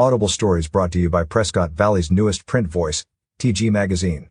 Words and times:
Audible 0.00 0.28
Stories 0.28 0.66
brought 0.66 0.92
to 0.92 0.98
you 0.98 1.10
by 1.10 1.24
Prescott 1.24 1.72
Valley's 1.72 2.10
newest 2.10 2.46
print 2.46 2.66
voice, 2.66 3.04
TG 3.38 3.70
Magazine. 3.70 4.30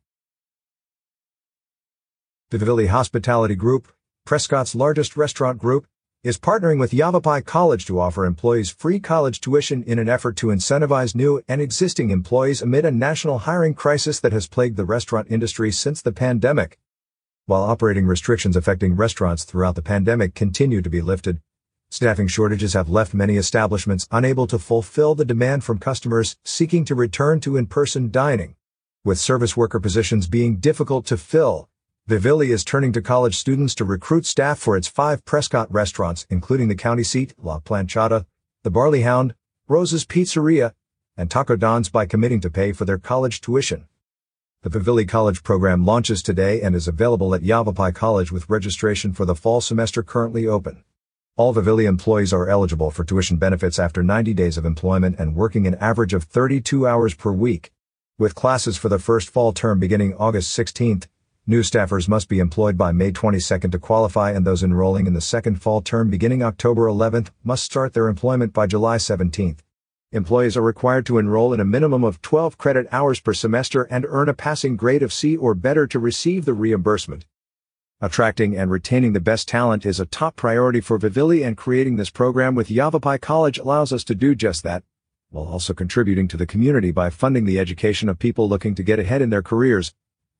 Vivili 2.49 2.87
Hospitality 2.87 3.53
Group, 3.53 3.87
Prescott's 4.25 4.73
largest 4.73 5.15
restaurant 5.15 5.59
group, 5.59 5.85
is 6.23 6.39
partnering 6.39 6.79
with 6.79 6.91
Yavapai 6.91 7.41
College 7.41 7.85
to 7.85 7.99
offer 7.99 8.25
employees 8.25 8.71
free 8.71 8.99
college 8.99 9.41
tuition 9.41 9.83
in 9.83 9.99
an 9.99 10.09
effort 10.09 10.35
to 10.37 10.47
incentivize 10.47 11.13
new 11.13 11.39
and 11.47 11.61
existing 11.61 12.09
employees 12.09 12.63
amid 12.63 12.83
a 12.83 12.89
national 12.89 13.37
hiring 13.37 13.75
crisis 13.75 14.19
that 14.19 14.33
has 14.33 14.47
plagued 14.47 14.75
the 14.75 14.85
restaurant 14.85 15.27
industry 15.29 15.71
since 15.71 16.01
the 16.01 16.11
pandemic. 16.11 16.79
While 17.45 17.61
operating 17.61 18.07
restrictions 18.07 18.55
affecting 18.55 18.95
restaurants 18.95 19.43
throughout 19.43 19.75
the 19.75 19.83
pandemic 19.83 20.33
continue 20.33 20.81
to 20.81 20.89
be 20.89 21.01
lifted, 21.01 21.41
Staffing 21.91 22.27
shortages 22.27 22.73
have 22.73 22.87
left 22.87 23.15
many 23.15 23.35
establishments 23.35 24.07
unable 24.11 24.45
to 24.45 24.59
fulfill 24.59 25.15
the 25.15 25.25
demand 25.25 25.63
from 25.63 25.79
customers 25.79 26.37
seeking 26.45 26.85
to 26.85 26.93
return 26.93 27.39
to 27.39 27.57
in-person 27.57 28.11
dining. 28.11 28.55
With 29.03 29.17
service 29.17 29.57
worker 29.57 29.79
positions 29.79 30.27
being 30.27 30.57
difficult 30.57 31.07
to 31.07 31.17
fill, 31.17 31.67
Vivili 32.05 32.51
is 32.51 32.63
turning 32.63 32.93
to 32.93 33.01
college 33.01 33.35
students 33.35 33.73
to 33.73 33.85
recruit 33.85 34.27
staff 34.27 34.59
for 34.59 34.77
its 34.77 34.87
five 34.87 35.25
Prescott 35.25 35.71
restaurants, 35.73 36.27
including 36.29 36.67
the 36.67 36.75
county 36.75 37.01
seat, 37.03 37.33
La 37.41 37.59
Planchada, 37.59 38.27
the 38.61 38.69
Barley 38.69 39.01
Hound, 39.01 39.33
Rosa's 39.67 40.05
Pizzeria, 40.05 40.73
and 41.17 41.31
Taco 41.31 41.55
Don's 41.55 41.89
by 41.89 42.05
committing 42.05 42.39
to 42.41 42.51
pay 42.51 42.71
for 42.71 42.85
their 42.85 42.99
college 42.99 43.41
tuition. 43.41 43.87
The 44.61 44.69
Vivili 44.69 45.05
College 45.05 45.41
program 45.41 45.85
launches 45.85 46.21
today 46.21 46.61
and 46.61 46.75
is 46.75 46.87
available 46.87 47.33
at 47.33 47.41
Yavapai 47.41 47.93
College 47.93 48.31
with 48.31 48.47
registration 48.47 49.11
for 49.11 49.25
the 49.25 49.35
fall 49.35 49.59
semester 49.59 50.03
currently 50.03 50.45
open. 50.45 50.83
All 51.39 51.53
Vivili 51.53 51.85
employees 51.85 52.33
are 52.33 52.49
eligible 52.49 52.91
for 52.91 53.05
tuition 53.05 53.37
benefits 53.37 53.79
after 53.79 54.03
90 54.03 54.33
days 54.33 54.57
of 54.57 54.65
employment 54.65 55.17
and 55.17 55.37
working 55.37 55.67
an 55.67 55.75
average 55.75 56.13
of 56.13 56.25
32 56.25 56.85
hours 56.85 57.13
per 57.13 57.31
week. 57.31 57.71
With 58.17 58.35
classes 58.35 58.75
for 58.75 58.89
the 58.89 58.99
first 58.99 59.29
fall 59.29 59.53
term 59.53 59.79
beginning 59.79 60.13
August 60.15 60.51
16th, 60.59 61.07
new 61.47 61.61
staffers 61.61 62.09
must 62.09 62.27
be 62.27 62.39
employed 62.39 62.77
by 62.77 62.91
May 62.91 63.13
22nd 63.13 63.71
to 63.71 63.79
qualify 63.79 64.31
and 64.31 64.45
those 64.45 64.63
enrolling 64.63 65.07
in 65.07 65.13
the 65.13 65.21
second 65.21 65.61
fall 65.61 65.79
term 65.79 66.09
beginning 66.09 66.43
October 66.43 66.87
11th 66.87 67.29
must 67.41 67.63
start 67.63 67.93
their 67.93 68.09
employment 68.09 68.51
by 68.51 68.67
July 68.67 68.97
17th. 68.97 69.59
Employees 70.11 70.57
are 70.57 70.61
required 70.61 71.05
to 71.05 71.19
enroll 71.19 71.53
in 71.53 71.61
a 71.61 71.63
minimum 71.63 72.03
of 72.03 72.21
12 72.21 72.57
credit 72.57 72.85
hours 72.91 73.21
per 73.21 73.33
semester 73.33 73.83
and 73.83 74.05
earn 74.09 74.27
a 74.27 74.33
passing 74.33 74.75
grade 74.75 75.01
of 75.01 75.13
C 75.13 75.37
or 75.37 75.55
better 75.55 75.87
to 75.87 75.99
receive 75.99 76.43
the 76.43 76.53
reimbursement. 76.53 77.23
Attracting 78.01 78.55
and 78.55 78.71
retaining 78.71 79.11
the 79.11 79.19
best 79.19 79.45
talent 79.45 79.85
is 79.85 79.99
a 79.99 80.05
top 80.05 80.37
priority 80.37 80.79
for 80.79 80.97
Vivili 80.97 81.43
and 81.43 81.57
creating 81.57 81.97
this 81.97 82.09
program 82.09 82.55
with 82.55 82.71
Yavapai 82.71 83.17
College 83.17 83.57
allows 83.57 83.91
us 83.91 84.05
to 84.05 84.15
do 84.15 84.33
just 84.33 84.63
that, 84.63 84.83
while 85.31 85.43
also 85.43 85.73
contributing 85.73 86.25
to 86.29 86.37
the 86.37 86.45
community 86.45 86.91
by 86.91 87.09
funding 87.09 87.43
the 87.43 87.59
education 87.59 88.07
of 88.07 88.17
people 88.17 88.47
looking 88.47 88.73
to 88.73 88.83
get 88.83 88.99
ahead 88.99 89.21
in 89.21 89.31
their 89.31 89.41
careers, 89.41 89.93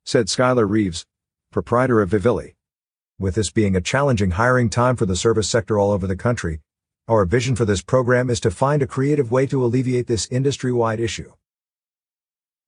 said 0.05 0.27
Skylar 0.27 0.69
Reeves, 0.69 1.05
proprietor 1.51 2.01
of 2.01 2.07
Vivili. 2.07 2.55
With 3.19 3.35
this 3.35 3.51
being 3.51 3.75
a 3.75 3.81
challenging 3.81 4.31
hiring 4.31 4.69
time 4.69 4.95
for 4.95 5.05
the 5.05 5.17
service 5.17 5.49
sector 5.49 5.77
all 5.77 5.91
over 5.91 6.07
the 6.07 6.15
country, 6.15 6.61
our 7.09 7.25
vision 7.25 7.57
for 7.57 7.65
this 7.65 7.81
program 7.81 8.29
is 8.29 8.39
to 8.39 8.51
find 8.51 8.81
a 8.81 8.87
creative 8.87 9.33
way 9.33 9.45
to 9.47 9.65
alleviate 9.65 10.07
this 10.07 10.29
industry-wide 10.31 11.01
issue. 11.01 11.33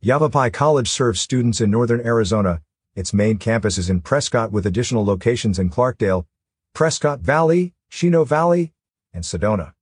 Yavapai 0.01 0.49
College 0.49 0.89
serves 0.89 1.21
students 1.21 1.61
in 1.61 1.71
northern 1.71 2.01
Arizona, 2.05 2.61
its 2.95 3.13
main 3.13 3.37
campus 3.37 3.77
is 3.77 3.89
in 3.89 4.01
Prescott 4.01 4.51
with 4.51 4.65
additional 4.65 5.05
locations 5.05 5.57
in 5.57 5.69
Clarkdale, 5.69 6.25
Prescott 6.73 7.21
Valley, 7.21 7.73
Chino 7.89 8.25
Valley, 8.25 8.73
and 9.13 9.23
Sedona. 9.23 9.73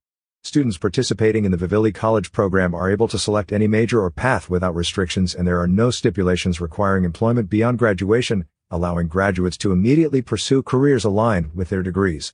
Students 0.42 0.78
participating 0.78 1.44
in 1.44 1.50
the 1.50 1.56
Vivili 1.56 1.92
College 1.92 2.30
program 2.30 2.74
are 2.74 2.90
able 2.90 3.08
to 3.08 3.18
select 3.18 3.52
any 3.52 3.66
major 3.66 4.00
or 4.00 4.10
path 4.10 4.48
without 4.48 4.74
restrictions 4.74 5.34
and 5.34 5.46
there 5.46 5.60
are 5.60 5.66
no 5.66 5.90
stipulations 5.90 6.60
requiring 6.60 7.04
employment 7.04 7.50
beyond 7.50 7.78
graduation, 7.78 8.46
allowing 8.70 9.08
graduates 9.08 9.56
to 9.58 9.72
immediately 9.72 10.22
pursue 10.22 10.62
careers 10.62 11.04
aligned 11.04 11.54
with 11.54 11.68
their 11.68 11.82
degrees. 11.82 12.32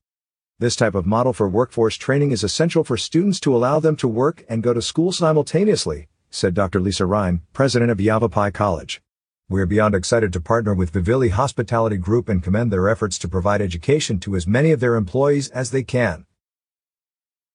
This 0.58 0.76
type 0.76 0.94
of 0.94 1.06
model 1.06 1.32
for 1.32 1.48
workforce 1.48 1.96
training 1.96 2.30
is 2.30 2.44
essential 2.44 2.84
for 2.84 2.96
students 2.96 3.40
to 3.40 3.56
allow 3.56 3.80
them 3.80 3.96
to 3.96 4.08
work 4.08 4.44
and 4.48 4.62
go 4.62 4.72
to 4.72 4.82
school 4.82 5.10
simultaneously, 5.10 6.08
said 6.30 6.54
Dr. 6.54 6.80
Lisa 6.80 7.06
Rhine, 7.06 7.42
president 7.52 7.90
of 7.90 8.00
Yavapai 8.00 8.50
College. 8.50 9.02
We 9.48 9.60
are 9.60 9.66
beyond 9.66 9.94
excited 9.94 10.32
to 10.32 10.40
partner 10.40 10.74
with 10.74 10.90
Vivili 10.90 11.28
Hospitality 11.28 11.98
Group 11.98 12.28
and 12.28 12.42
commend 12.42 12.72
their 12.72 12.88
efforts 12.88 13.16
to 13.20 13.28
provide 13.28 13.62
education 13.62 14.18
to 14.18 14.34
as 14.34 14.44
many 14.44 14.72
of 14.72 14.80
their 14.80 14.96
employees 14.96 15.50
as 15.50 15.70
they 15.70 15.84
can. 15.84 16.26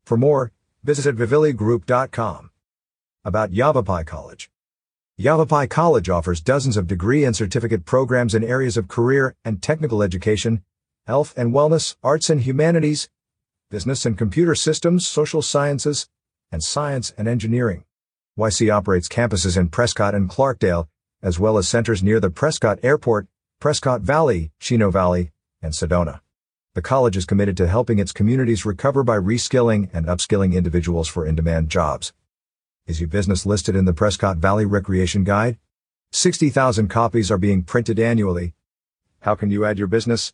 For 0.06 0.16
more, 0.16 0.52
visit 0.84 1.16
viviligroup.com. 1.16 2.52
About 3.26 3.52
Yavapai 3.52 4.04
College. 4.04 4.52
Yavapai 5.18 5.66
College 5.66 6.08
offers 6.08 6.40
dozens 6.40 6.78
of 6.78 6.86
degree 6.86 7.24
and 7.24 7.36
certificate 7.36 7.84
programs 7.84 8.36
in 8.36 8.44
areas 8.44 8.78
of 8.78 8.88
career 8.88 9.36
and 9.44 9.60
technical 9.60 10.04
education, 10.04 10.62
health 11.06 11.34
and 11.36 11.54
wellness, 11.54 11.96
arts 12.02 12.30
and 12.30 12.42
humanities, 12.42 13.10
business 13.70 14.06
and 14.06 14.18
computer 14.18 14.56
systems, 14.56 15.06
social 15.06 15.42
sciences, 15.42 16.08
and 16.52 16.64
science 16.64 17.14
and 17.18 17.28
engineering. 17.28 17.84
YC 18.40 18.74
operates 18.74 19.08
campuses 19.08 19.58
in 19.58 19.68
Prescott 19.68 20.16
and 20.16 20.30
Clarkdale, 20.30 20.88
as 21.22 21.40
well 21.40 21.58
as 21.58 21.68
centers 21.68 22.02
near 22.02 22.20
the 22.20 22.30
Prescott 22.30 22.80
Airport, 22.84 23.28
Prescott 23.60 24.02
Valley, 24.02 24.52
Chino 24.60 24.90
Valley, 24.92 25.32
and 25.62 25.74
Sedona. 25.74 26.22
The 26.74 26.82
college 26.82 27.18
is 27.18 27.26
committed 27.26 27.58
to 27.58 27.68
helping 27.68 28.00
its 28.00 28.12
communities 28.12 28.66
recover 28.66 29.04
by 29.04 29.18
reskilling 29.18 29.90
and 29.94 30.06
upskilling 30.06 30.54
individuals 30.54 31.08
for 31.08 31.26
in-demand 31.26 31.70
jobs. 31.70 32.14
Is 32.88 33.00
your 33.00 33.10
business 33.10 33.46
listed 33.46 33.76
in 33.76 33.86
the 33.86 33.94
Prescott 33.94 34.38
Valley 34.38 34.66
Recreation 34.66 35.24
Guide? 35.24 35.58
60,000 36.12 36.88
copies 36.90 37.30
are 37.30 37.38
being 37.38 37.64
printed 37.64 38.00
annually. 38.00 38.54
How 39.22 39.36
can 39.36 39.52
you 39.52 39.66
add 39.66 39.78
your 39.78 39.88
business? 39.88 40.34